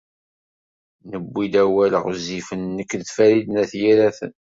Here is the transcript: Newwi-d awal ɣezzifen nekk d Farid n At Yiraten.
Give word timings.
Newwi-d 1.09 1.53
awal 1.63 1.93
ɣezzifen 2.03 2.61
nekk 2.77 2.91
d 3.01 3.07
Farid 3.15 3.47
n 3.49 3.59
At 3.63 3.71
Yiraten. 3.81 4.31